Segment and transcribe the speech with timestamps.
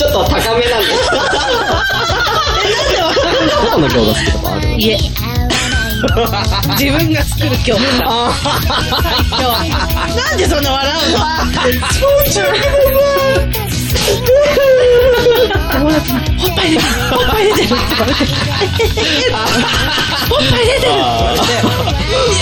[0.00, 1.10] ちょっと高めなんです。
[3.66, 4.88] どこの餃子好きとかあるい。
[4.92, 4.96] え。
[6.78, 7.68] 自分が作る今日。
[7.68, 8.08] 今日
[9.44, 9.60] は。
[10.16, 11.18] なんでそんな笑うの？
[11.92, 12.48] そう
[15.70, 16.86] 友達に、ほっぱい出てる。
[17.10, 17.66] ほっぱい出てる。
[17.66, 18.24] って言われて。
[20.30, 20.92] ほっぱい出てる。
[20.92, 21.44] って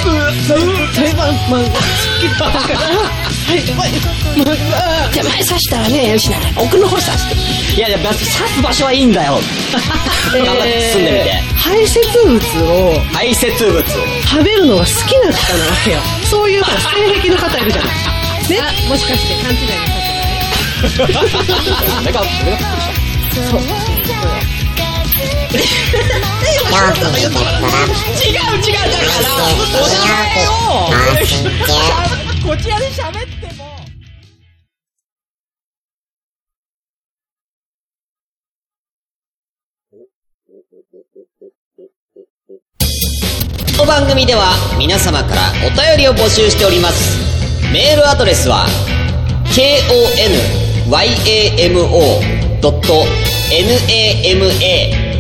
[0.05, 1.11] 言われて。
[1.17, 2.79] まあ、まあ、すっきりだから。
[3.49, 3.73] 手
[5.23, 6.37] 前刺したらね、よしな。
[6.61, 7.79] 奥の方刺して。
[7.79, 9.39] いやいや、刺す場所はいいんだよ。
[10.33, 11.33] 頑張って進んでみて。
[11.57, 13.83] 排泄物を排泄物。
[13.83, 16.01] 食べるのが好きな方なわけよ。
[16.25, 17.95] そういうから性癖の方いるじゃない。
[18.51, 18.89] ね。
[18.89, 19.75] もしかして勘違いな
[20.93, 21.25] さ俺が、
[22.03, 23.51] 俺がびっくりした。
[23.51, 23.61] そう。
[26.69, 29.29] 違う違うだから、
[32.49, 33.65] こちらで喋っても。
[43.77, 47.17] この番組では皆様からお便りを募集しております。
[47.73, 48.67] メールアドレスは、
[49.45, 50.89] konyamo.nama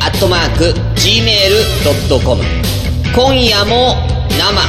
[0.00, 2.42] アットマーク gmail.com
[3.14, 3.94] 今夜も
[4.38, 4.64] 生ア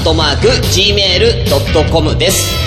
[0.00, 2.63] ットマーク gmail.com です。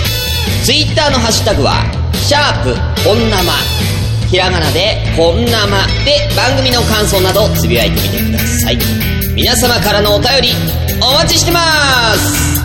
[0.64, 3.88] ツイッターのハッシュタグは、シャープ本生。
[4.30, 5.52] ひらがなで本生。
[6.04, 8.78] で番組の感想などつぶやいてみてください。
[9.34, 10.50] 皆様からのお便り
[11.00, 11.60] お待ちしてま
[12.14, 12.58] す。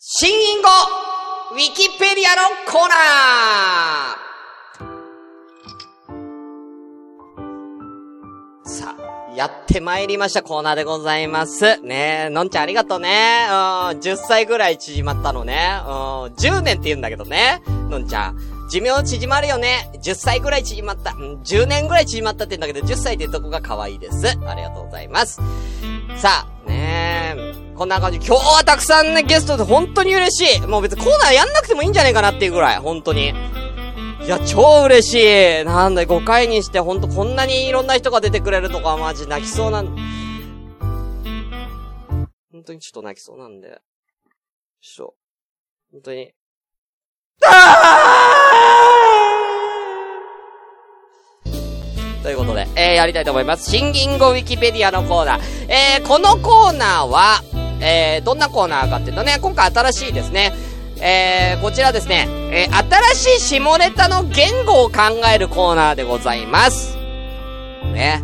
[0.00, 0.68] 新隠語
[1.52, 4.27] ウィキペディアのコーナー。
[9.38, 11.80] やってまいりましたコーナーでございます。
[11.82, 13.46] ねえ、のんちゃんありがとうね。
[13.48, 13.54] うん、
[14.00, 15.80] 10歳ぐらい縮まったのね。
[15.86, 15.90] うん、
[16.34, 17.62] 10年って言うんだけどね。
[17.88, 18.38] のんちゃん。
[18.68, 19.92] 寿命縮まるよね。
[20.02, 21.12] 10歳ぐらい縮まった。
[21.12, 24.26] うん、10年ぐらい縮まったって言うんだけど、10歳ってとこが可愛いです。
[24.26, 25.40] ありがとうございます。
[26.16, 28.16] さあ、ねえ、こんな感じ。
[28.18, 30.60] 今日はたくさんね、ゲストで本当に嬉しい。
[30.62, 33.32] もう別にコーナーやんなくてもいいんじゃないかなっていうぐらい、本当に。
[34.28, 35.14] いや、超嬉し
[35.62, 35.64] い。
[35.64, 39.86] なんだ、5回にしてほんとこんなにいろんな人が出てくれるとか、マジ泣きそうなん、
[42.52, 43.80] 本当にちょっと泣きそうなんで。
[44.82, 45.14] ちょっと、
[45.92, 46.34] 本当に。
[52.22, 53.70] ということで、えー、やりたいと思います。
[53.70, 55.40] 新銀語ウィキペディアのコーナー。
[55.72, 57.42] えー、このコーナーは、
[57.80, 60.52] えー、どんなコーナーかっていうとね、今回新しいですね。
[61.00, 66.96] えー、こちらですね、えー、新しい下ネタの言語を考えるコーナーでございます。
[67.92, 68.22] ね。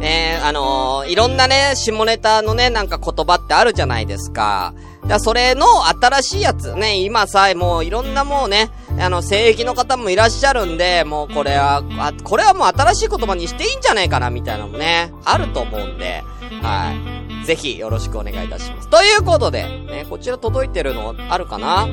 [0.00, 4.74] え、あのー、いろんなね、下ネタのね、なんか言葉ってあるじゃないですか。
[5.06, 16.22] だそれの新しいやつ、ね、今さえもういろんなもうね、あの、性癖の方もいらっしゃるんで、もうこれは、あ、これはもう新しい言葉にしていいんじゃないかな、みたいなのもね、あると思うんで、
[16.62, 17.25] はい。
[17.46, 18.90] ぜひよろしくお願いいたします。
[18.90, 21.88] ということで、ね、こちら届いてるのあるかな？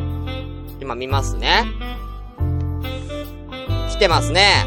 [0.82, 1.66] 今見ますね。
[3.92, 4.66] 来てますね。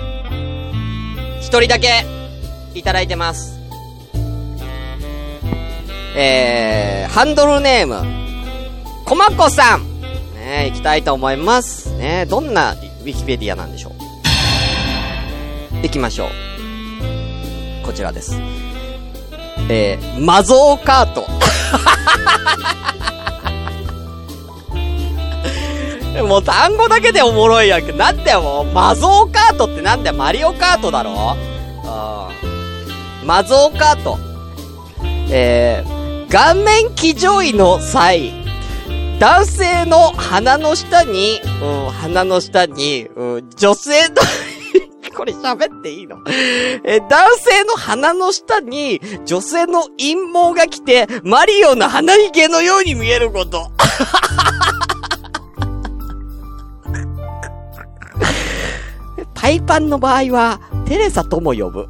[1.40, 2.04] 一人だけ、
[2.74, 3.58] いただいてます。
[6.16, 8.02] えー、ハンドルネーム、
[9.04, 9.82] こまこさん。
[10.34, 11.92] ね、行きたいと思います。
[11.96, 13.92] ね、どんなウィキペディアなんでしょう？
[15.82, 16.28] 行きましょう。
[17.84, 18.40] こちらです。
[19.68, 21.26] えー、マゾーカート。
[26.24, 27.92] もう単語だけでおもろいやんけ。
[27.92, 31.36] なんだよもう、マゾーカートってなんだよ、マリオカートだろ
[33.22, 33.26] うん。
[33.26, 34.18] マゾーカート。
[35.28, 38.32] えー、顔面騎乗位の際、
[39.18, 44.16] 男性の鼻の下に、うん、鼻の下に、うん、女性の、
[45.16, 46.18] これ喋っていいの？
[46.84, 53.70] え、男性の鼻の下に、女性の陰毛が来て、マリオの鼻ひげのように見えること。
[59.34, 61.88] パイパンの場合は、テレサとも呼ぶ。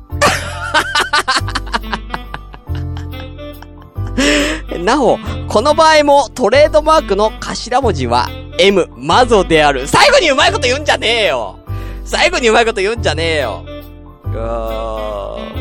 [4.85, 5.19] なお、
[5.49, 8.29] この場合もトレードマークの頭文字は
[8.59, 9.89] M、マゾである。
[9.89, 11.59] 最後にうまいこと言うんじゃねえよ
[12.07, 13.65] 最後にうまいこと言うんじゃねえよ
[14.25, 15.57] うーん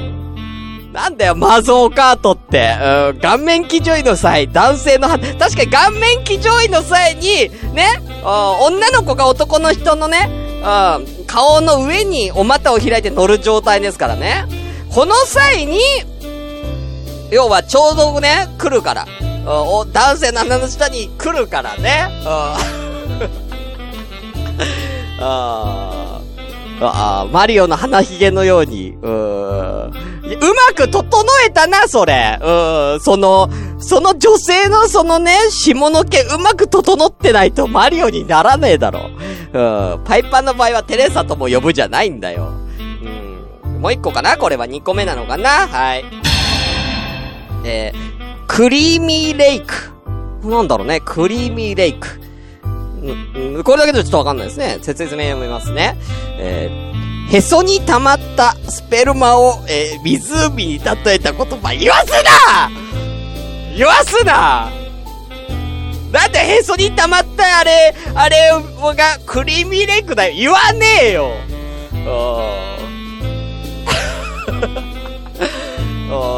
[0.95, 2.77] なんだよ、マゾーカートって。
[3.11, 10.29] うん、顔面騎乗位の際、男性の、確かに顔面騎乗位の際に、ね、女の子が男の人のね、
[10.61, 14.45] うん、顔の上にお股を開いて乗る状態ですからね。
[14.89, 15.81] この際に、
[17.29, 19.05] 要はちょうどね、来るから。
[19.45, 22.07] お男性の鼻の下に来るからね。
[22.25, 22.57] あ
[25.19, 26.14] あ、
[26.81, 30.05] あマリオの鼻ひげのように、うーん。
[30.25, 30.37] う
[30.69, 31.05] まく整
[31.45, 32.37] えたな、それ。
[32.41, 33.49] うーん、その、
[33.79, 39.09] その女性のそのね、下の毛うまく整ってないとマリオにならねえだろ。
[39.53, 42.51] うん、パイパンの場合はテレサとも呼ぶじゃないんだよ。
[43.65, 44.35] うん、もう一個かな？
[44.37, 45.67] これは二個目なのかな？
[45.67, 46.05] はい。
[47.63, 49.93] えー、クリーミーレイク。
[50.43, 52.19] なんだろうね、クリーミーレイク。
[53.63, 54.79] これだけでちょっとわかんないですね。
[54.81, 55.97] 説明読みますね。
[56.37, 62.69] えー、へそに溜まったスペルマを、えー、湖に例えた言葉言わすな
[63.75, 64.71] 言わすな
[66.11, 68.37] だってへそに溜まったあれ、あれ
[68.95, 70.35] がクリーミーレイクだよ。
[70.35, 71.31] 言わねえよ
[71.91, 71.97] う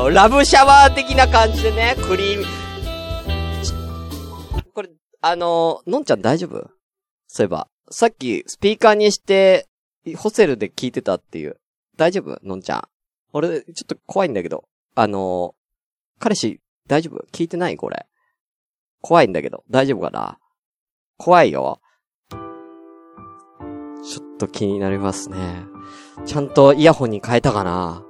[0.10, 0.14] ん。
[0.14, 2.67] ラブシャワー的な感じでね、クリーミー、
[5.30, 6.70] あののんちゃん大丈夫？
[7.28, 9.68] そういえば、さっきスピーカーにして、
[10.16, 11.58] ホセルで聞いてたっていう。
[11.98, 12.40] 大丈夫？
[12.48, 12.84] のんちゃん。
[13.34, 14.64] 俺、ちょっと怖いんだけど。
[14.96, 15.54] あの
[16.18, 17.26] 彼氏、大丈夫？
[17.34, 17.76] 聞いてない？
[17.76, 18.06] これ。
[19.02, 19.66] 怖いんだけど。
[19.70, 20.38] 大丈夫かな？
[21.18, 21.82] 怖いよ。
[22.30, 22.38] ちょ
[24.24, 25.66] っと気になりますね。
[26.26, 28.02] ちゃんとイヤホンに変えたかな？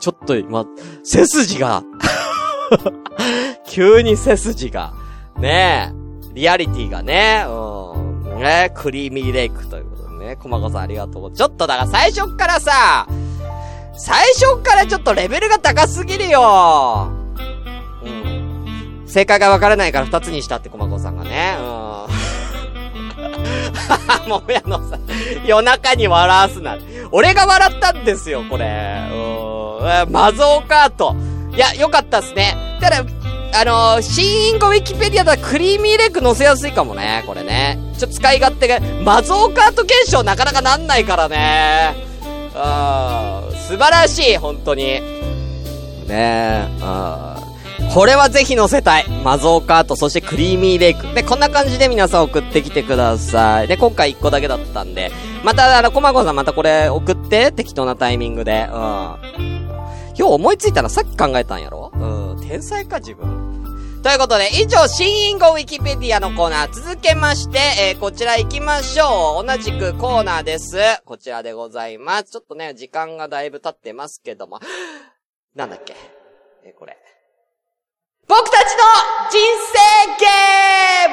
[0.00, 0.66] ちょっと今、
[1.04, 1.84] 背筋が
[3.64, 4.92] 急に背筋が。
[5.38, 6.03] ねえ。
[6.34, 7.44] リアリティがね。
[7.48, 8.38] うん。
[8.40, 10.36] ねクリーミーレイクということでね。
[10.36, 11.32] 駒子さんありがとう。
[11.32, 13.06] ちょっとだから最初っからさ、
[13.96, 17.08] 最初っからちょっとレベルが高すぎるよ。
[18.02, 19.04] うん。
[19.06, 21.56] 正解がわからないから二つにしたって駒子さんがね。
[21.58, 21.64] うん。
[24.28, 24.98] もうやのさ、
[25.46, 26.78] 夜中に笑わすな。
[27.12, 29.08] 俺が笑ったんですよ、これ。
[29.12, 30.12] うん。
[30.12, 31.14] マゾーカート。
[31.54, 32.56] いや、よかったっすね。
[32.80, 33.04] ただ、
[33.56, 37.78] あのー、新インゴウィキペディアだクリーミーレッグ載せやすいかもね、これね。
[37.96, 41.94] ちょっと使い勝手が、マゾーカート現象なかなかなんないからね。
[42.22, 42.58] う
[43.54, 43.56] ん。
[43.60, 44.84] 素晴らしい、本当に。
[44.84, 45.00] ね
[46.10, 47.90] え、うん。
[47.94, 49.08] これはぜひ載せたい。
[49.22, 51.14] マゾーカート、そしてクリーミーレイク。
[51.14, 53.68] で、こんな感じで皆さん送ってきてください。
[53.68, 55.12] で、今回1個だけだったんで、
[55.44, 58.66] また、あの、コマコさんまたこれ送って、適当なタイミングで。
[58.72, 59.16] うん。
[60.16, 61.90] 今日思いついたらさっき考えたんやろ？
[61.94, 62.48] うん。
[62.48, 63.43] 天才か、自分。
[64.04, 67.58] ということで、以上、新インゴウィキペディアのコーナー続けまして、
[67.94, 69.46] えー、こちら行きましょう。
[69.46, 70.76] 同じくコーナーです。
[71.06, 72.24] こちらでございます。
[72.24, 74.60] ちょっとね、時間がだいぶ経ってますけども。
[75.56, 75.94] なんだっけ？
[76.64, 76.98] えー、これ。
[78.28, 78.82] 僕たちの
[79.30, 79.38] 人
[79.72, 81.10] 生ゲー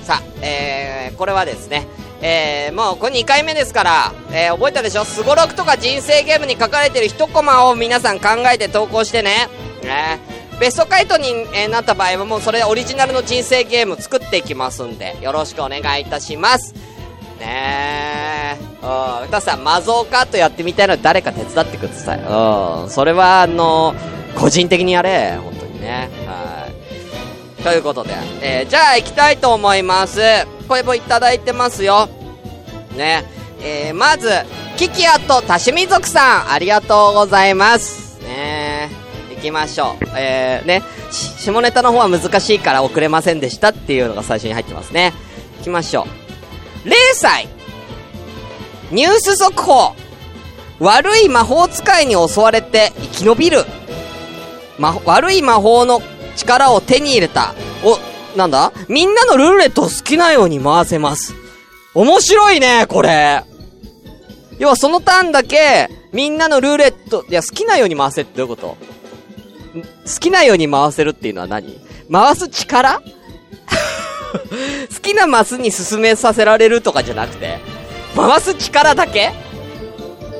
[0.00, 1.86] ムさあ、えー、これはですね、
[2.28, 5.04] えー、もうこれ2回目ですから、えー、覚えたでしょ？
[5.04, 9.48] スゴロクとか人生ゲームに書かれてる一コマを皆さん考えて投稿してね。
[9.84, 10.18] ね
[10.58, 16.74] ベスト回答に、えー、なった場合はもうそれオリジナルの人生ゲーム作っていきますんで、よろしくお願いいたします。
[17.38, 18.58] ねえ。
[19.22, 19.28] うん。
[19.30, 22.18] たさ、マゾーカートやってみたいの誰か手伝ってください。
[22.18, 22.90] うん。
[22.90, 23.94] それは、あの、
[24.34, 25.36] 個人的にやれ。
[25.36, 26.08] 本当にね。
[26.26, 26.68] は
[27.60, 27.62] い。
[27.62, 30.20] ということで、えー、じゃあ行きたいと思います。
[30.66, 32.08] 声もいただいてますよ。
[32.96, 33.24] ね。
[33.60, 34.30] えー、まず、
[34.76, 38.18] キキアと多趣味族さん、ありがとうございます。
[38.20, 38.90] ね
[39.34, 40.04] 行きましょう。
[40.16, 45.12] えー、ね、下ネタの方は難しいから遅れませんでしたっていうのが最初に入ってますね。
[45.58, 46.06] 行きましょ
[46.84, 46.88] う。
[46.88, 47.48] 0歳
[48.90, 49.94] ニュース速報
[50.78, 53.64] 悪い魔法使いに襲われて生き延びる。
[54.78, 56.02] ま、悪い魔法の
[56.36, 57.54] 力を手に入れた。
[57.82, 57.98] お、
[58.36, 58.72] なんだ？
[58.88, 61.34] みんなのルーレットを好きなように回せます。
[61.96, 63.42] 面白いね、これ。
[64.58, 68.76] 要はそのターンだけ、みんなのルーレット、いや、好きなように回せってどういうこと？
[70.04, 71.80] 好きなように回せるっていうのは何？
[72.12, 73.00] 回す力？
[73.00, 73.02] 好
[75.00, 77.60] きなマスに進めさせられるとかじゃなくて、
[78.14, 79.32] 回す力だけ？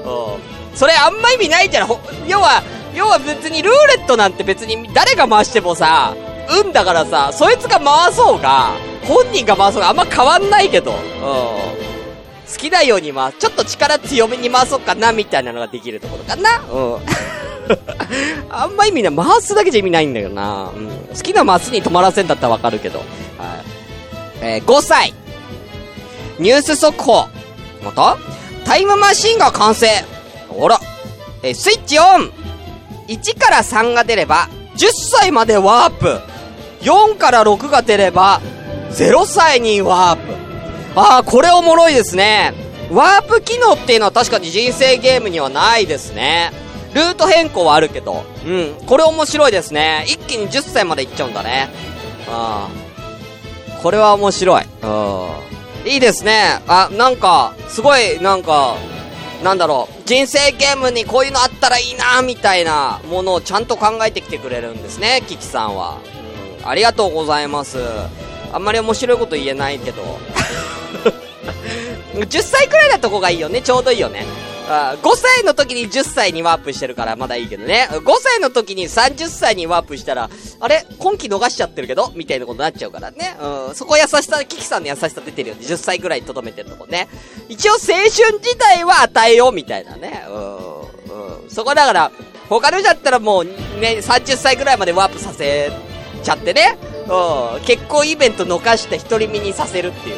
[0.05, 0.77] うん。
[0.77, 1.89] それあんま意味ないじゃん。
[2.29, 2.63] 要は、
[2.95, 6.15] 要は別にルーレットなんて別に誰が回してもさ、
[6.51, 8.73] 運だからさ、そいつが回そうが、
[9.05, 10.99] 本人が回そうがあんま変わんないけど、うん。
[10.99, 13.39] 好きなように回す。
[13.39, 16.61] ちょっと力強めに回そうかな、みたいなのができるところかな。
[16.71, 16.99] うん。
[18.51, 19.17] あんま意味ない。
[19.17, 20.71] 回すだけじゃ意味ないんだよな。
[20.75, 20.89] うん。
[21.15, 23.01] 好きなマスに止まらせんだったらわかるけど。
[23.01, 23.07] はい。
[24.41, 25.15] えー、5歳。
[26.39, 27.27] ニュース速報。
[27.83, 28.17] また？
[28.65, 29.89] タイムマシンが完成。
[30.49, 30.81] ほら。
[31.43, 32.33] えー、スイッチオン
[33.09, 36.21] !1 から3が出れば、10歳までワープ。
[36.87, 38.41] 4から6が出れば、
[38.93, 40.35] 0歳にワープ。
[40.95, 42.55] ああ、これおもろいですね。
[42.93, 46.53] ワープ機能っていうのは確かに人生ゲームにはないですね。
[46.95, 50.05] ルート変更はあるけど、うん、これ面白いですね。
[50.07, 51.69] 一気に10歳まで行っちゃうんだね。
[52.29, 53.83] ああ。
[53.83, 54.63] これは面白い。
[54.83, 55.91] うん。
[55.91, 56.61] いいですね。
[56.69, 58.77] あ、なんか、すごい、なんか、
[59.43, 65.99] なんだろう、人生ゲームにこういうのあったらいいなみたいなものをちゃんと考えてきてくれるんですね、キキさんは。
[66.69, 67.79] ありがとうございます。
[68.53, 70.03] あんまり面白いこと言えないけど。
[72.15, 74.25] 10歳くらいなとこがいいよね、ちょうどいいよね。
[74.69, 77.87] あ5歳の時に10歳にワープしてるからまだいいけどね。
[77.91, 80.85] 5歳の時に30歳にワープしたら、あれ？
[80.99, 82.11] 今期逃しちゃってるけど？
[82.17, 83.37] みたいなことになっちゃうからね。
[83.41, 83.75] うん。
[83.77, 85.61] そこ優しさ、キキさんの優しさ出てるよね。
[85.65, 87.07] 10歳くらいとどめてるとこね。
[87.49, 90.25] 一応青春時代は与えようみたいなね。
[90.29, 90.81] うん。
[90.81, 91.51] うん。
[91.51, 92.11] そこだから、
[92.49, 95.71] 他の人だったらもうね、30歳くらいまでワープさせ
[96.27, 96.77] ちゃってね。
[97.09, 97.65] うん。
[97.65, 100.17] 結婚イベント逃して独り身にさせるっていう。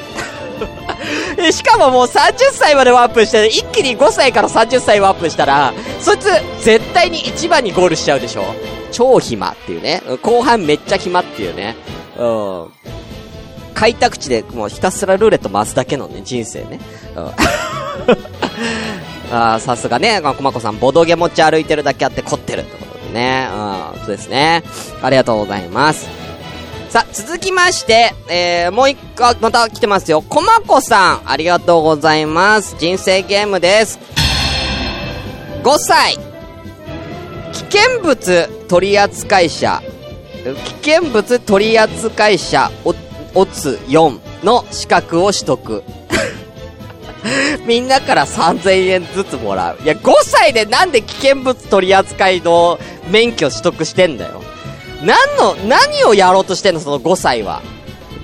[1.53, 6.31] しかももう30歳までワープして、一気に5歳から30歳ワープしたら、そいつ、
[6.63, 8.45] 絶対に1番にゴールしちゃうでしょ
[8.91, 10.03] 超暇っていうね。
[10.23, 11.77] 後半めっちゃ暇っていうね。
[12.19, 12.67] うん。
[13.75, 16.81] 開拓地でもうひたすらルーレット回すだけのね、人生ね。
[17.15, 17.31] うん。
[19.31, 23.49] あさすがね、こまこさん、ボドゲ持ち歩いてるだけあって凝ってるってことでね。
[23.53, 24.63] うん、そうですね。
[25.03, 26.09] ありがとうございます。
[26.91, 30.23] さあ、続きまして、えー、もう一個、また来てますよ。
[30.23, 32.77] こまこさん、ありがとうございます。
[32.79, 33.99] 人生ゲームです。
[35.63, 36.17] 5歳。
[37.53, 39.83] 危険物取扱者。
[40.83, 42.95] 危険物取扱者、お、
[43.35, 45.85] おつ4の資格を取得。
[47.67, 49.83] みんなから3000円ずつもらう。
[49.83, 52.79] いや、5歳でなんで危険物取扱いの
[53.11, 54.43] 免許取得してんだよ。
[55.03, 57.63] 何の、何をやろうとしてんのその5歳は。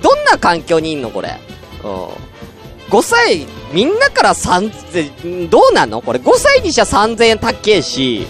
[0.01, 1.39] どんな環境にいんのこれ。
[1.83, 2.07] うん。
[2.89, 6.01] 5歳、みんなから3000、どうなの？
[6.01, 8.27] これ5歳にしちゃ3000円高えし、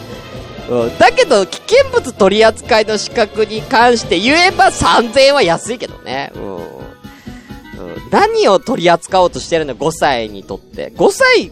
[0.69, 0.97] うん。
[0.97, 6.31] だけど、危険物取り扱いの資格に関して言えば3000円は安いけどね。
[6.35, 10.93] うん、何を取り扱おうとしてるの ?5 歳にとって。
[10.95, 11.51] 5歳、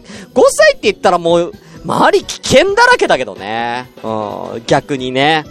[0.50, 1.52] 歳って言ったらもう、
[1.84, 3.90] 周り危険だらけだけどね。
[4.02, 4.62] うん。
[4.66, 5.44] 逆にね。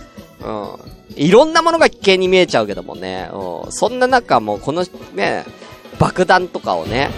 [0.43, 0.77] うん。
[1.15, 3.29] いろんなものが危険に見えちゃうけどもね。
[3.31, 5.45] うん、そんな中もうこのね、
[5.99, 7.11] 爆弾とかをね、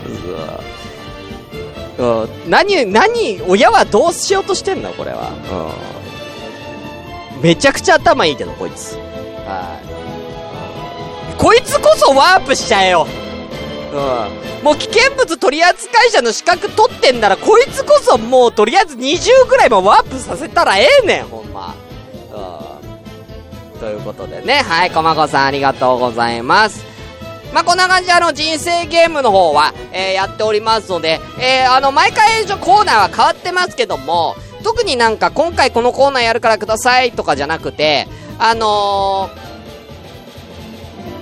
[1.98, 4.92] うん、うん、何、何、親はどうしようとしてんの？
[4.92, 5.32] これは。
[7.36, 7.42] うん。
[7.42, 8.98] めちゃくちゃ頭いいけど、こいつ。
[9.46, 11.38] はい。
[11.38, 13.08] こいつこそワープしちゃえよ。
[13.96, 14.64] うん。
[14.64, 21.74] もう危険物取扱者の資格取ってんなら、こいつこそもうとりあえず20ぐらいもワープさせたらええねん、ほんま。
[23.80, 24.62] ということでね。
[24.64, 26.84] はい、こまこさんありがとうございます。
[27.54, 38.08] まあ、こんな感じであの、人生ゲームの方は、えー、やっておりますので、えー、あの、毎回コーナーは変わってますけども、特になんか今回このコーナーやるからくださいとかじゃなくて、
[38.40, 39.30] あの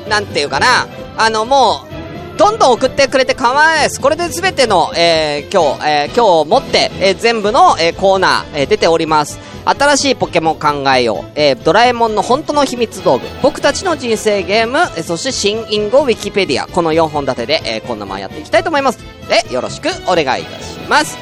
[0.05, 0.87] ー、なんていうかな、
[1.17, 1.92] あの、もう、
[2.37, 4.01] どんどん送ってくれて構わないです。
[4.01, 9.39] これで全ての、えー、今日、えー、今日をもって、えー、全部の、え、コーナー、え、出ております。
[9.65, 18.99] 新しいポケモン考えよう、え、ドラえもんの本当の秘密道具、僕たちの人生ゲーム、え、そして新隠語ウィキペディア、この4本立てで、えー、こんなままやっていきたいと思います。
[19.29, 21.17] で、よろしくお願いいたします。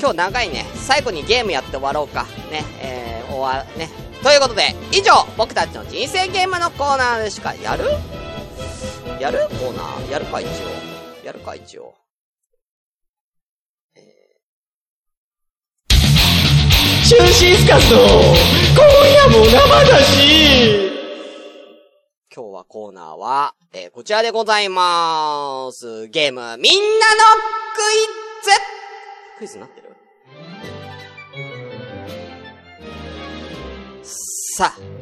[0.00, 0.64] 今日長いね。
[0.74, 2.24] 最後にゲームやって終わろうか。
[2.50, 3.90] ね、え、終わ、ね。
[4.22, 7.84] ということで、以上、僕たちの人生ゲームのコーナーでしか、やる
[9.20, 10.50] やるコーナーやるか一応。
[11.22, 11.94] やるか一応。
[17.06, 20.90] 中心スカット今夜も生だし
[22.34, 26.08] 今日はコーナーは、えー、こちらでございまーす。
[26.08, 27.22] ゲーム、みんなの
[27.74, 28.06] クイ
[28.44, 28.50] ズ
[29.38, 29.94] クイズになってる
[34.02, 34.99] さあ。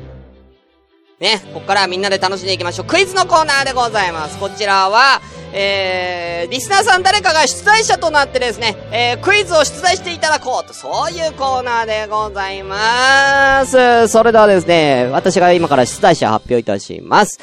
[1.20, 2.86] ね、ここからみんなで楽しんでいきましょう。
[2.86, 4.38] クイズのコーナーでございます。
[4.38, 5.20] こちらは、
[5.52, 14.06] えー、リスナーさん誰かが出題者となってですね、えー、クイズを出題していただこうと、そういうコーナーでございます。
[14.06, 17.40] それではですね、私が今から出題者発表いたします。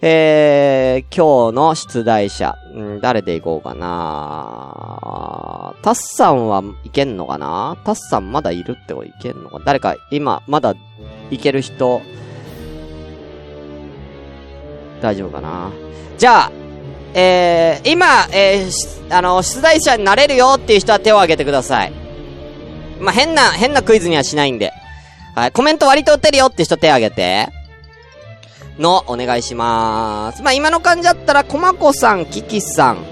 [0.00, 7.76] えー、今日の出題者、うん、誰でいこうかなタッさんはいけんのかな？
[7.84, 9.60] タッさんまだいるっていけんのか？
[9.66, 10.74] 誰か今、まだ
[11.30, 12.00] いける人、
[15.00, 15.70] 大丈夫かな？
[16.16, 16.52] じゃあ、
[17.14, 21.92] えー、今、えー、あの、出題者になれるよっていう人は手を挙げてください。
[23.00, 24.72] まあ、変な、変なクイズにはしないんで。
[25.34, 27.48] はい、コメント割と打てるよって人手挙げて。
[28.78, 30.42] の、お願いしまーす。
[30.42, 33.04] まあ、今の感じだったら、コマコさん、キキさん、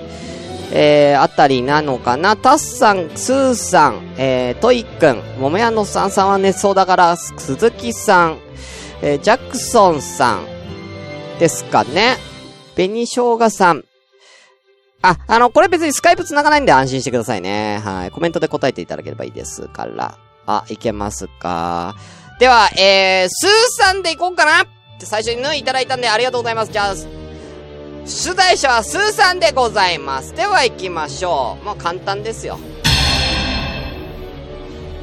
[0.72, 2.36] えー、あたりなのかな？
[2.36, 8.38] タッさん、スーさん、えー、トイくん、桃屋のさんさんは寝そうだから、鈴木さん、
[9.00, 10.46] えー、ジャクソンさん、
[11.38, 12.16] ですかね。
[12.74, 13.84] 紅生姜さん。
[15.02, 17.80] あ、あの、これ別にスカイプ繋がないんで安心してくださいね。
[17.84, 18.10] はい。
[18.10, 20.18] コメントで答えていただければいいですから。
[20.46, 21.94] あ、いけますか。
[22.38, 23.50] では、えー、スー
[23.82, 24.66] さんでいこうかなっ
[24.98, 26.72] て最初に縫いいただいたんでありがとうございます。
[26.72, 26.94] じゃあ、
[28.06, 30.34] 出題者はスーさんでございます。
[30.34, 31.64] では行きましょう。
[31.64, 32.58] もう簡単ですよ。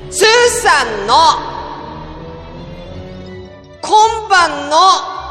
[0.10, 1.16] スーさんの、
[3.82, 5.23] 今晩の、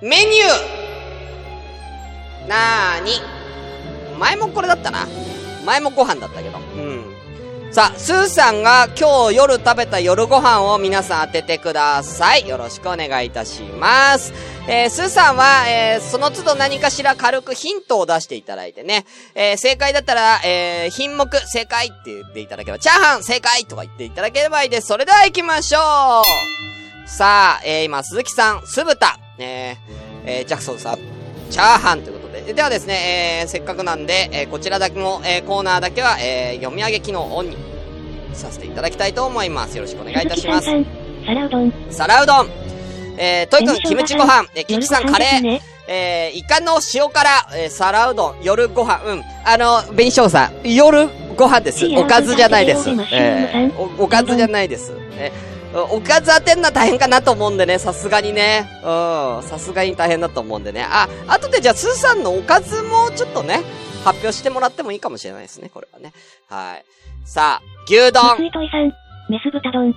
[0.00, 3.12] メニューなーに
[4.18, 5.06] 前もこれだったな。
[5.64, 6.58] 前もご飯だったけど。
[6.58, 7.18] うん。
[7.70, 12.48] さあ、スーさんが今日夜食べた夜ご飯を皆さん当ててください。
[12.48, 14.32] よろしくお願いいたします。
[14.66, 24.86] えー、スーさんは、えー、その都度何かしら軽くヒントを出していただいてね、えー、正解だったら、えー、品目正解って言っていただければ、チャーハン正解とか言っていただければいいです。
[24.86, 29.76] それでは行きましょうさあ、えー、今、鈴木さん、酢豚、えー、
[30.26, 30.98] えー、ジャクソンさん、
[31.50, 32.52] チャーハンということで。
[32.52, 37.56] ではですね、えー、せっかくなんで、えー、こちらだけも、えー、コーナーだけは、えー、読み上げ機能オンに
[38.32, 39.76] させていただきたいと思います。
[39.76, 40.68] よろしくお願いいたします。
[41.26, 41.72] 皿うどん。
[41.90, 42.48] 皿うどん。
[43.16, 44.48] えー、といくん、キムチご飯。
[44.54, 45.60] えー、キキさん、カレー。
[45.90, 49.22] えー、イカの塩辛、えー、皿うどん、夜ご飯、うん。
[49.44, 51.86] あの、紅生さん、夜ご飯です。
[51.96, 52.90] おかずじゃないです。
[52.90, 54.92] えー、お、おかずじゃないです。
[55.16, 55.47] えー
[55.84, 58.66] おかず当てんのは大変かなと思うんでね、さすがにね。
[58.82, 60.84] うん、さすがに大変だと思うんでね。
[60.88, 63.62] あ、後でじゃあ、スーさんのおかずもちょっとね、
[64.04, 66.12] 発表してもらってもいいかもしれないですね、これはね。
[66.48, 66.84] はい。
[67.24, 68.22] さあ、牛丼。
[69.28, 69.94] メス豚丼。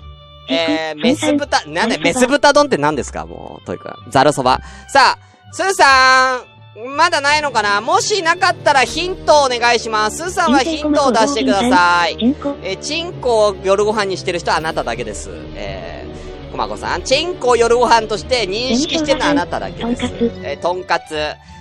[0.50, 4.60] えー、メス豚、なんで、メス豚丼って何ですかもう、というか、ザルそば。
[4.88, 5.18] さあ、
[5.52, 7.82] スーさん、まだないのかな？
[7.82, 10.16] もしなかったらヒントお願いします。
[10.16, 12.16] スーさんはヒントを出してください。
[12.62, 15.28] えー、チンコを夜ご飯にしてる人はあなただけです。
[15.54, 20.02] えー、コマコさん、チンコを夜ご飯として認識してるのはあなただけです。
[20.42, 21.14] えー、とんかつ。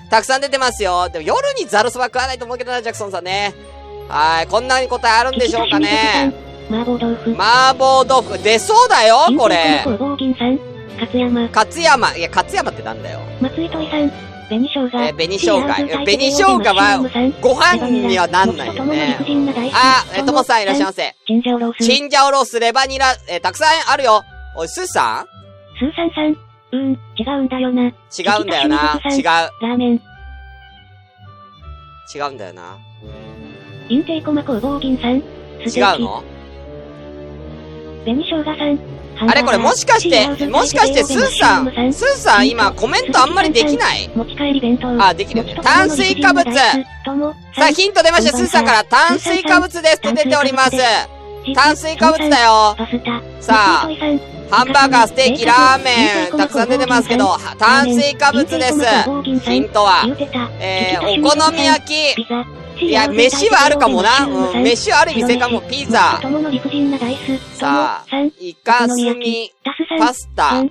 [0.10, 1.10] たくさん出てますよ。
[1.10, 3.54] でも夜にザルそば食わないと思うけどな、ジャクソンさんね。
[4.08, 6.34] はい、こんなに答えあるんでしょうかね。
[6.70, 7.36] 麻婆豆腐。
[7.38, 8.42] 麻婆豆腐。
[8.42, 9.84] 出そうだよ、これ。
[9.86, 11.50] 勝山。
[11.50, 12.16] 勝山。
[12.16, 13.20] いや、勝山ってなんだよ。
[13.42, 14.31] 松井といさん。
[14.52, 15.00] 紅生姜。
[15.02, 15.62] えー、紅生姜。
[15.62, 17.00] 紅生姜は、
[17.40, 19.18] ご飯にはなんないよね。
[19.74, 21.16] あ、えー、ともさんいらっしゃいませ。
[21.26, 21.86] チンジャオロース。
[21.86, 24.24] チンジャオロース、レバニラ、えー、たくさんあるよ。
[24.58, 25.28] おい、スーさん？
[25.80, 26.36] スーさんさん。
[26.74, 27.84] うん、違うんだよな。
[27.84, 27.92] 違
[28.42, 29.00] うんだよな。
[29.06, 29.24] 違う。
[29.24, 30.02] ラーメン。
[32.14, 32.78] 違うんだよな。
[33.88, 35.16] インテイコマ工房銀さん。
[35.16, 35.24] 違う
[36.00, 36.24] の？
[38.04, 38.80] 紅生姜さん。
[39.28, 44.10] あれこれもしかして、もしかしてスーさん、スーさん今コメントあんまりできない？
[44.16, 44.88] 持ち帰り弁当。
[45.04, 45.46] あ、できる。
[45.62, 46.52] 炭水化物。
[46.54, 46.74] さ
[47.58, 50.78] あヒント出ました、スーさんから炭水化物ですって出ております。
[51.56, 52.76] 炭水化物だよ。
[53.40, 53.90] さあ、
[54.52, 58.80] ハンバーガー、ステーキ、ラーメン、たくさん出てますけど、炭水化物です。
[59.44, 60.04] ヒントは、
[60.60, 62.16] えー、お好み焼き。
[62.82, 64.26] いや、飯はあるかもな。
[64.26, 66.20] うん、飯はある意味正解も、ピザ。
[67.54, 69.52] さあ、イカスミ、
[70.00, 70.64] パスタ、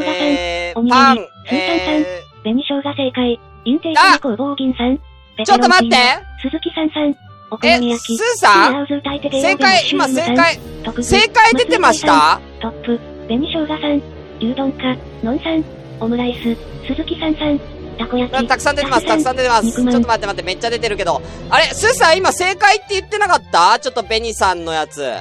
[0.00, 3.40] えー、パン、えー、紅生姜正解。
[3.64, 4.98] インテージ工房銀さん。
[5.44, 5.96] ちょっと待って
[6.42, 7.14] 鈴木さんさん。
[7.62, 8.86] え、スーさん？
[8.86, 10.60] 正解、今正解、
[11.02, 12.40] 正解出てました？
[12.60, 14.02] トップ、紅生姜さん。
[14.38, 15.64] 牛丼か、のんさん。
[16.00, 16.56] オムライス、
[16.86, 17.58] 鈴木さんさん。
[17.98, 19.72] たくさん出てます、たくさん出てます。
[19.72, 21.20] ちょっと待って待って、めっちゃ出てるけど。
[21.50, 23.78] あれ、スーさん今正解って言ってなかった？
[23.78, 25.12] ちょっとベニさんのやつ。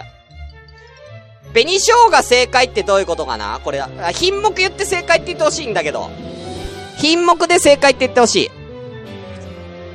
[1.53, 3.59] 紅生姜正解ってどういうことかな？
[3.63, 6.09] これ、品目言って正解って言ってほしいんだけど。
[6.97, 8.51] 品目で正解って言ってほしい。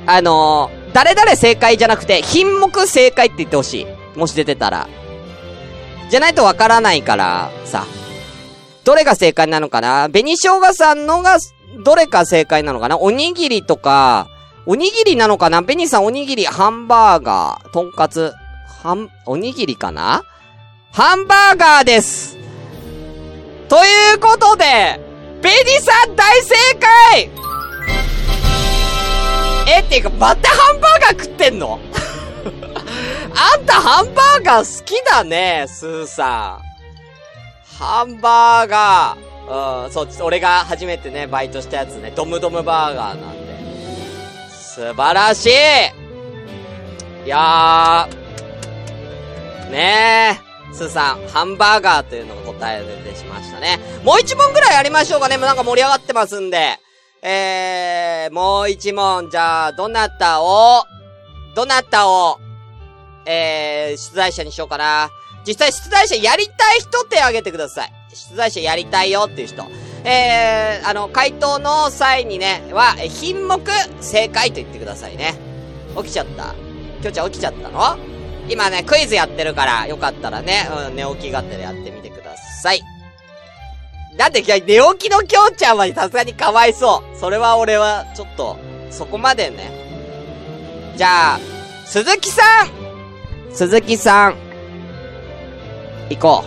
[0.05, 3.87] あのー、誰々正解じゃなくて、品目正解って言ってほしい。
[4.17, 4.87] もし出てたら。
[6.09, 7.85] じゃないとわからないから、さ。
[8.85, 10.09] どれが正解なのかな？
[10.09, 11.37] 紅生姜さんのが
[11.83, 12.99] どれか正解なのかな？
[12.99, 14.27] おにぎりとか、
[14.65, 15.61] おにぎりなのかな？
[15.61, 18.33] ベニーさんおにぎり、ハンバーガー、とんかつ、
[18.83, 20.23] はん、おにぎりかな？
[20.91, 22.37] ハンバーガーです。
[23.69, 24.99] ということで、
[25.41, 27.29] ベニさん大正解！
[29.75, 31.79] え、っていうか、またハンバーガー食ってんの？
[33.33, 36.72] あんたハンバーガー好きだね、スーさん。
[37.83, 39.85] ハンバーガー。
[39.85, 43.53] うん、そう、俺が初めてね、バイトしたやつね、ドムドムバーガーなんで。
[44.49, 45.49] 素晴らしい
[47.25, 50.39] いやー、ね
[50.71, 53.79] え、スーさん、ハンバーガーというのが答え出てしましたね。
[54.03, 55.37] もう一問ぐらいやりましょうかね。
[55.37, 56.79] もうなんか盛り上がってますんで。
[57.21, 60.83] えー、もう一問、じゃあ、どなたを、
[61.55, 62.39] どなたを、
[63.25, 65.09] えー、出題者にしようかな。
[65.45, 67.93] 実際出題者やりたい人手挙げてください。
[68.13, 69.63] 出題者やりたいよっていう人。
[70.05, 73.61] えー、あの、回答の際にね、は、品目
[74.01, 75.35] 正解と言ってくださいね。
[75.97, 76.53] 起きちゃった
[77.01, 77.97] きょちゃん起きちゃったの？
[78.49, 82.81] 今ね、クイズやってるから、よかったらね、うん、寝起きがてらやってみてください。
[84.17, 87.17] だって、寝起きのきょうちゃんはさすがにかわいそう。
[87.17, 88.57] それは俺は、ちょっと、
[88.91, 89.71] そこまでね。
[90.95, 91.39] じゃあ、
[91.85, 92.69] 鈴木さん
[93.53, 94.52] 鈴木さん。
[96.17, 96.45] 行こ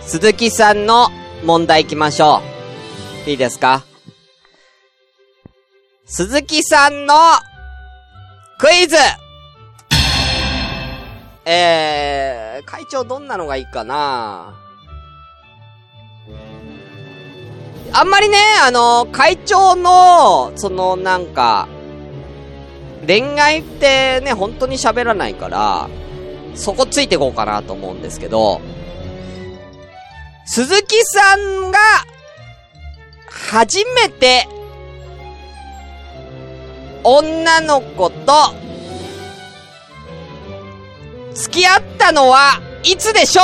[0.00, 0.02] う。
[0.02, 1.08] 鈴木さんの
[1.44, 2.40] 問題行きましょ
[3.26, 3.30] う。
[3.30, 3.84] いいですか？
[6.04, 7.14] 鈴木さんの
[8.58, 8.96] クイズ
[11.44, 14.54] えー、会長どんなのがいいかな？
[17.92, 21.68] あんまりね、あの、会長の、その、なんか、
[23.06, 25.88] 恋愛ってね、本当に喋らないから、
[26.56, 28.60] そこついていこうかなと思うんですけど、
[30.46, 31.78] 鈴木さんが、
[33.28, 34.48] 初めて、
[37.04, 38.54] 女の子と、
[41.34, 43.42] 付き合ったのはいつでしょ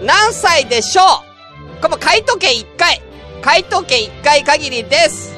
[0.00, 0.04] う？
[0.04, 1.80] 何歳でしょう？
[1.80, 3.00] これも回答権1回。
[3.40, 5.34] 回答権1回限りです。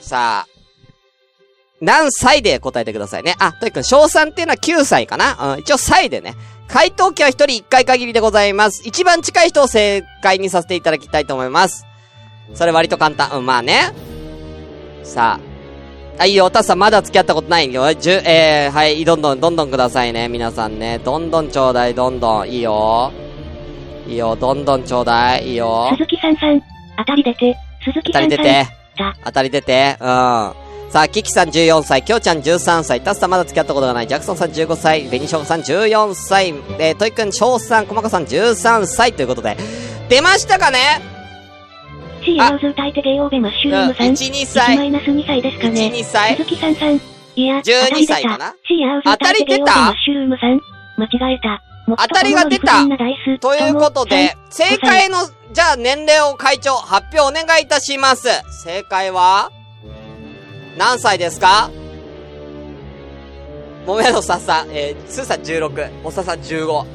[0.00, 0.51] さあ、
[1.82, 3.34] 何歳で答えてくださいね。
[3.40, 6.36] あ、とにかく小3っていうのは9歳かなうん、一応歳でね。
[6.68, 8.86] 回答権は1人1回限りでございます。
[8.86, 11.84] 一番近い人を正解にさせていただきたいと思います。
[12.54, 13.36] それ割と簡単。
[13.36, 13.92] うん、まあね。
[15.02, 15.40] さ
[16.18, 16.22] あ。
[16.22, 17.92] あ、いいよ、タスさんまだ付き合ったことないよ。
[17.94, 20.28] じゅ、えー、はい、どんどん、どんどんくださいね。
[20.28, 21.00] 皆さんね。
[21.00, 22.48] どんどんちょうだい、どんどん。
[22.48, 23.12] いいよ。
[24.06, 25.48] いいよ、どんどんちょうだい。
[25.48, 25.88] いいよ。
[25.96, 26.62] 鈴木さんさん、
[26.96, 28.30] 当たり出て、鈴木さんさん。
[28.30, 28.66] 当たり出て。
[29.24, 29.96] 当たり出て。
[30.00, 30.61] うん。
[30.92, 39.56] さあ、キキさん14歳、きょうちゃん13歳、タスさんまだ付き合ったことがない、ジャクソンさん15歳、ベニショウさん14歳、えー、トイくん、翔さん、コマコさん13歳ということで、
[40.10, 41.00] 出ましたかね？
[42.22, 44.06] シーアウズ歌い手ゲイオーベマッシュルームさん。
[44.08, 44.74] 1、2歳。
[44.74, 45.80] 1マイナス2歳ですかね。
[45.94, 46.36] 1、2歳。
[46.36, 47.00] 鈴木さんさん。
[47.36, 50.60] いや、12歳かなシーアウズ歌い手ゲイオーベマッシュルームさん。
[50.98, 51.62] 間違えた。
[51.86, 52.84] 当たりが出た？
[53.40, 55.16] ということで、正解の、
[55.54, 58.28] じゃあ年齢を会長、発表お願いいたします。
[58.62, 59.50] 正解は？
[60.76, 61.70] 何歳ですか？
[63.86, 66.86] もめのささ、えー、すさん16、おささん15。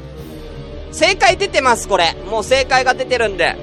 [0.91, 2.13] 正解出てます、これ。
[2.29, 3.55] もう正解が出てるんで。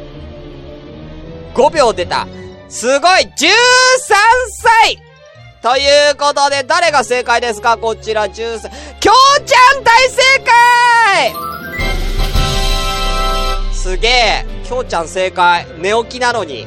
[1.54, 2.26] 5秒出た。
[2.68, 3.30] すごい !13
[4.50, 4.98] 歳
[5.62, 7.78] ということで、誰が正解ですか？
[7.78, 8.34] こちら13。
[9.00, 11.34] きょうちゃん大正解
[13.72, 14.44] すげえ。
[14.64, 15.66] きょうちゃん正解。
[15.78, 16.66] 寝起きなのに。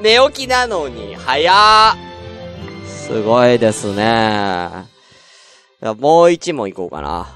[0.00, 1.96] 寝起きなのに、早
[2.86, 4.68] すごいですね。
[5.98, 7.26] もう一問いこうかな。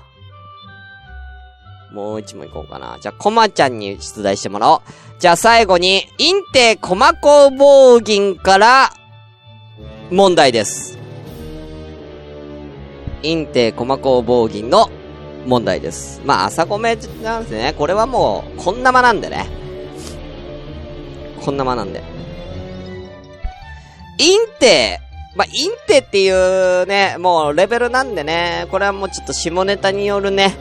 [1.92, 2.98] もう一問いこうかな。
[3.00, 4.80] じゃあ、コマちゃんに出題してもらおう。
[5.18, 8.92] じゃあ最後に、インテコマ工房銀から
[10.10, 10.98] 問題です。
[13.22, 14.90] インテコマ工房銀の
[15.46, 16.20] 問題です。
[16.24, 17.74] まあ、朝米なんですね。
[17.76, 19.46] これはもう、こんな間なんでね。
[21.44, 22.11] こんな間なんで。
[24.18, 25.00] インテ、
[25.34, 30.54] まあ、インテっていうね、もうレベルなんでね、これはもうちょっと下ネタによるね、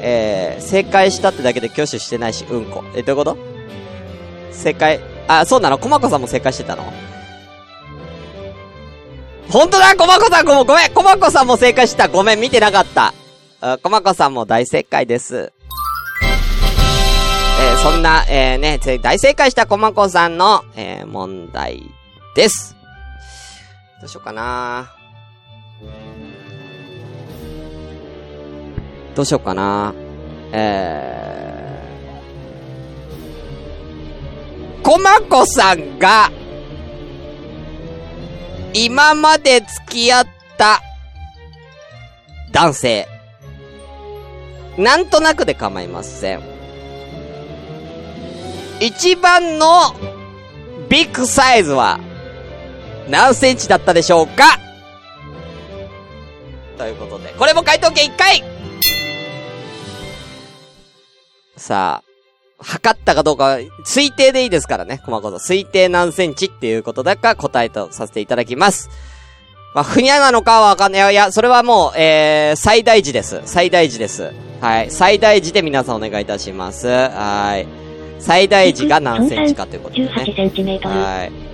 [0.00, 2.82] えー、正解したってだけで挙手してないし、うんこ。
[2.94, 3.36] え、どういうこと？
[4.52, 5.78] 正解、あ、そうなの？
[5.78, 6.84] コマコさんも正解してたの？
[9.50, 9.94] ほんとだ！
[9.96, 12.08] コマコさんごめんコマコさんも正解した。
[12.08, 13.12] ごめん見てなかった。
[13.82, 15.52] コマコさんも大正解です。
[17.62, 21.82] えー、そんな、えー、ね、大正解したコマコさんの、えー、問題
[22.34, 22.76] です。
[24.00, 24.92] どうしようかな
[29.14, 29.94] どうしようかな
[30.52, 36.30] えー、コマコさんが、
[38.72, 40.80] 今まで付き合った
[42.52, 43.06] 男性。
[44.78, 46.40] なんとなくで構いません。
[48.80, 49.94] 一番の
[50.88, 52.00] ビッグサイズは
[53.10, 54.58] 何センチだったでしょうか？
[56.78, 58.42] ということで、これも回答権1回
[61.56, 62.02] さ
[62.58, 65.36] あ、測ったかどうか、推定でいいですからね、細かく。
[65.36, 68.88] 推定何センチっていうことだか答えとさせていただきます。
[69.74, 71.12] まあ、ふにゃなのかはわかんない。
[71.12, 73.42] いや、それはもう、えー、最大事です。
[73.44, 74.32] 最大事です。
[74.60, 74.90] はい。
[74.90, 76.88] 最大時で皆さんお願いいたします。
[76.88, 77.68] はい。
[78.18, 80.34] 最大時が何センチかということで18ね。
[80.34, 80.94] センチメートル。
[80.94, 81.49] はい。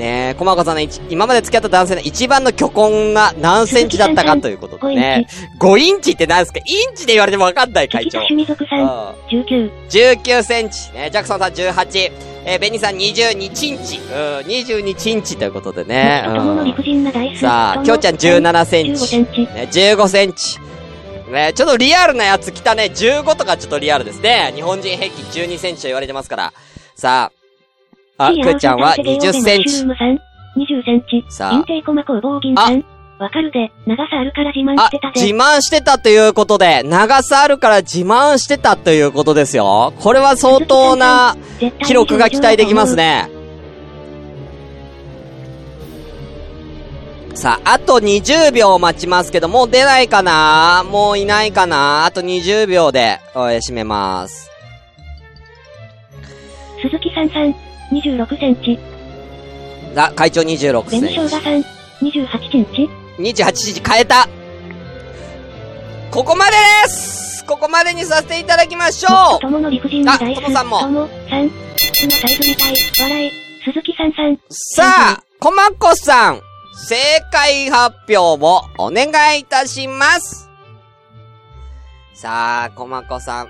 [0.00, 5.26] ねえ、こまこさんの一今まで付き合った男性の一番の巨根が何センチだったかということでね。
[5.58, 6.60] 5インチって何ですか？
[6.60, 8.20] インチで言われてもわかんない、会長敵が。
[8.20, 8.88] 趣味族さん、うん
[9.44, 9.70] 19。
[10.24, 10.90] 19センチ。
[10.92, 12.12] ね、ジャクソンさん18。
[12.46, 13.98] えー、ベニさん22チンチ。
[13.98, 14.06] うん、
[14.46, 16.24] 22チンチということでね。
[17.38, 19.06] さあ、きょうちゃん17セン15チ。
[19.06, 19.40] センチ。
[19.40, 20.58] ね、15センチ。
[21.30, 22.84] ね、ちょっとリアルなやつ来たね。
[22.84, 24.50] 15とかちょっとリアルですね。
[24.56, 26.52] 日本人平均12センチと言われてますから。
[26.96, 27.39] さあ、
[28.26, 29.84] あ、くーちゃんは20センチ。
[30.56, 31.24] 20センチ。
[31.30, 32.84] さあインテイコマ工房銀さん。
[33.18, 35.32] わかるで、長さあるから自慢あしてた、自ぜ。
[35.34, 39.92] 慢してたということで、長さあるから自慢してたということですよ。
[40.00, 41.36] これは相当な
[41.84, 42.96] 記録が期待できます。
[42.96, 43.30] ね。
[47.34, 50.84] さあ、あと20秒待ちますけど、もう出ないかな？
[50.90, 52.06] もういないかな？
[52.06, 54.50] あと20秒で、おい、閉めます。
[56.82, 57.54] 鈴木さんさん、
[57.92, 58.78] 26センチ。
[59.94, 61.08] が、会長26センチ。
[61.08, 61.50] 紅生姜さ、
[62.02, 64.28] 28センチ ?28 センチ変えた
[66.10, 66.52] ここまで
[66.84, 70.52] ですここまでにさせていただきましょう友の理不尽な大好き。
[70.52, 70.80] さんも。
[70.80, 71.50] 友さん、
[74.48, 74.84] さ。
[75.18, 76.40] あ、コマコさん、
[76.74, 76.96] 正
[77.32, 80.48] 解発表をお願いいたします。
[82.14, 83.48] さあ、コマコさん。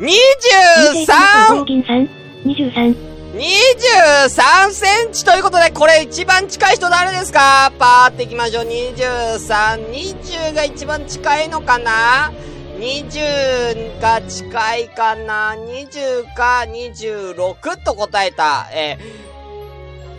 [0.00, 1.64] 23!
[1.64, 2.08] 23!
[2.44, 3.19] 23!
[3.34, 4.72] 23。
[4.72, 7.70] センチということで、これ一番近い人誰ですか？
[7.78, 8.64] パーっていきましょう。
[8.64, 12.32] 23、20が一番近いのかな
[12.78, 18.98] ?20 が近いかな ?20 か26と答えた、え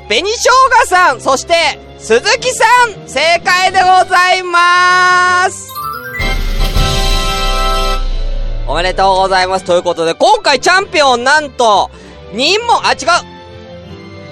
[0.06, 0.50] ー、紅生
[0.84, 1.54] 姜さん、そして、
[2.00, 5.70] 鈴木さん、正解でございまーす
[8.68, 9.66] おめでとうございます。
[9.66, 11.92] ということで、今回チャンピオンなんと、
[12.34, 13.08] 2問、あ、違う。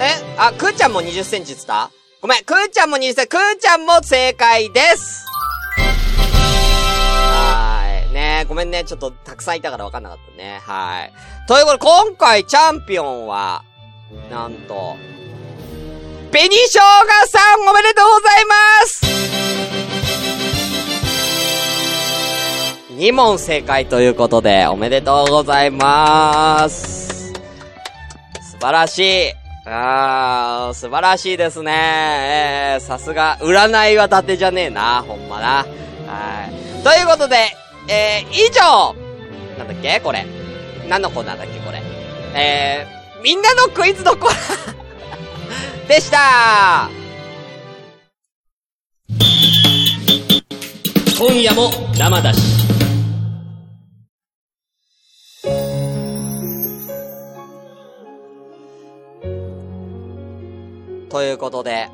[0.01, 1.91] えあ、くーちゃんも20センチっつった？
[2.21, 5.25] ごめん、くーちゃんも20センチ、くーちゃんも正解です。
[6.97, 8.13] はーい。
[8.13, 8.83] ねごめんね。
[8.85, 10.59] ちょっとたくさんいたから分かんなかったね。
[10.65, 11.13] はい。
[11.47, 13.63] ということで、今回チャンピオンは、
[14.31, 14.95] なんと、
[16.31, 16.79] 紅生姜
[17.27, 19.01] さんおめでとうございます
[22.93, 26.98] 2問正解ということで、おめでとうございます。
[28.60, 29.34] 素晴らしい。
[29.65, 31.72] あー、素晴らしいですね。
[31.72, 35.65] えー、さすが、占いは伊達じゃねえな、ほんまな。
[36.06, 36.84] はい。
[36.84, 37.38] ということで、
[37.88, 38.93] えー、以上
[39.58, 40.26] なんだっけこれ。
[40.89, 41.82] 何のコーナーだっけこれ。
[42.36, 46.89] えー、みんなのクイズのコーナーでした
[51.17, 52.79] 今夜も生だし。
[61.10, 61.89] ということで、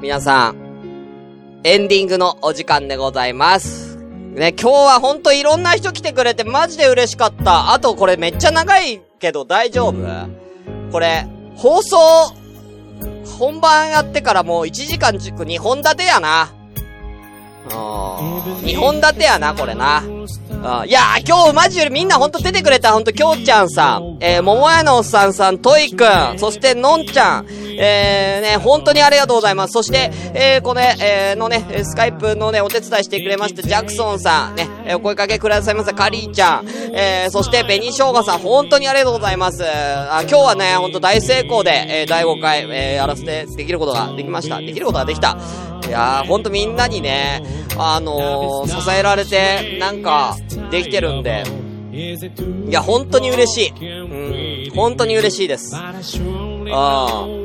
[0.00, 3.98] 皆さん、エンディングのお時間でございます。
[3.98, 7.72] ね、今日はほんといろんな人来てくれてマジで嬉しかった。
[7.72, 9.96] あとこれめっちゃ長いけど大丈夫？
[10.90, 11.98] これ、放送、
[13.38, 16.48] 本番やってからもう1時間軸2本立てやな。
[17.70, 18.54] うん。
[18.64, 20.02] 2本立てやな、これな。
[20.62, 27.46] あいやー、今日マジよりみんなほんと出てくれた、ほんと、きょうちゃんさん、えー、桃屋のおっさんさん、トイくん、そしてのんちゃん、
[27.78, 29.72] えー、ね、本当にありがとうございます。
[29.72, 39.64] そして、えー、これ、えー、のね、スカイプのね、お手伝いしてくれました、ジャクソンさん、ね、えーお声かけくださいました、カリーちゃん、えー、そして、紅生姜さん、本当にありがとうございます。
[39.64, 44.58] あ、今日はね、ほんと大成功で、えー、第5回、えー、やらせてできることができました。
[44.58, 45.38] できることができた。
[45.90, 47.42] いやー、ほんとみんなにね、
[47.76, 50.36] あのー、支えられて、なんか、
[50.70, 51.42] できてるんで、
[51.92, 54.68] いや、本当に嬉しい。
[54.68, 55.74] うん、本当に嬉しいです。
[55.74, 57.39] ああ。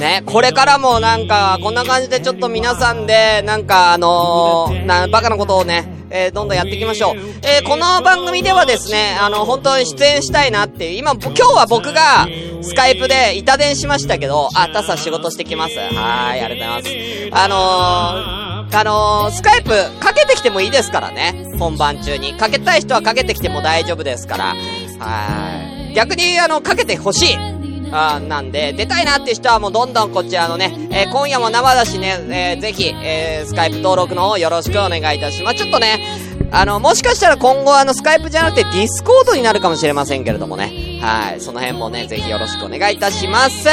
[0.00, 7.16] ね、これからもなんか、こんな感じでちょっと皆さんで、なんかあのー、な、バカなことをね、えーどんどんやっていきましょう。
[7.42, 12.26] えーこの番組ではですね、あの、本当に出演したいなっていう、今、今日は僕が、
[12.62, 15.76] スカイプで板電しましたけど、あ、タスさ仕事してきます。
[15.76, 17.44] はい、ありがとうございます。
[17.44, 21.34] あのー、あのー、スカイプかけてきてもいいですからね。
[21.58, 22.34] 本番中に。
[22.34, 24.54] かけたい人はかけてきても大丈夫ですから。
[24.98, 25.94] はい。
[25.94, 27.61] 逆に、あの、かけてほしい。
[27.92, 35.58] あなんで、出たいなって人はもうどんどんこちらのね、えー今夜も生だしね、えーぜひ、えースカイプ登録の方よろしくお願いいたします。
[35.58, 36.02] ちょっとね、
[36.50, 40.98] あの、もしかしたら今後あの、スカイプじゃなくてディスコードになるかもしれませんけれどもね。
[41.02, 41.40] はい。
[41.40, 43.68] その辺もね、ぜひよろしくお願いいたします。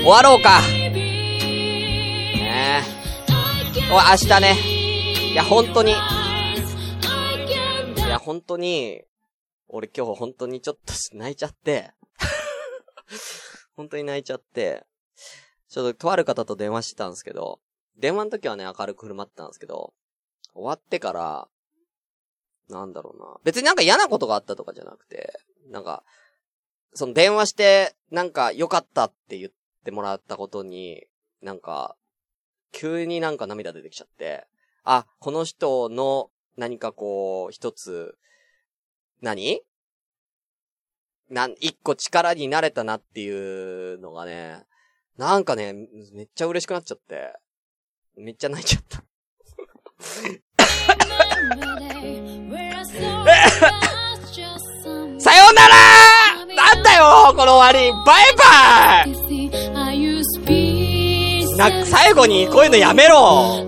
[0.00, 0.60] 終わろうか。
[0.60, 2.84] ねえ。
[3.90, 4.54] お明日ね、
[5.32, 5.92] いや、本当に。
[5.92, 5.94] い
[8.08, 9.02] や、本当に、
[9.68, 11.90] 俺今日本当にちょっと泣いちゃって。
[13.76, 14.86] 本当に泣いちゃって。
[15.68, 17.60] ちょっととある方と電話してたんですけど、
[17.96, 19.92] 電話の時はね、明るく振る舞ってたんですけど、
[20.54, 21.48] 終わってから、
[22.68, 23.36] なんだろうな。
[23.44, 25.38] 別になんか嫌なことがあったとかじゃなくて、
[25.70, 26.04] なんか、
[26.94, 29.52] その電話して、なんか良かったって言っ
[29.84, 31.06] てもらったことに、
[31.42, 31.96] なんか、
[32.72, 34.46] 急になんか涙出てきちゃって、
[34.84, 38.16] あ、この人の何かこう、一つ、
[39.20, 39.62] 何
[41.30, 44.62] なん、一個力になれたなっていうのがね、
[45.16, 45.74] なんかね、
[46.12, 47.32] めっちゃ嬉しくなっちゃって、
[48.16, 49.04] めっちゃ泣いちゃった。
[55.20, 55.74] さよなら!
[56.54, 57.92] なんだよこの終わり。
[58.06, 59.12] バイバイ!
[61.58, 63.66] な、最後にこういうのやめろ。